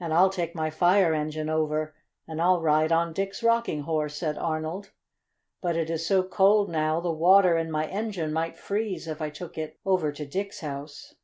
[0.00, 1.94] "And I'll take my fire engine over
[2.26, 4.90] and I'll ride on Dick's Rocking Horse," said Arnold.
[5.60, 9.30] "But it is so cold now the water in my engine might freeze if I
[9.30, 11.14] took it over to Dick's house."